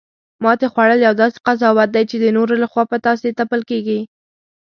ماتې 0.43 0.67
خوړل 0.73 0.99
یو 1.07 1.13
داسې 1.21 1.37
قضاوت 1.47 1.89
دی، 1.93 2.03
چی 2.09 2.17
د 2.19 2.25
نورو 2.37 2.53
لخوا 2.63 2.83
په 2.91 2.97
تاسې 3.05 3.27
تپل 3.39 3.61
کیږي 3.69 3.99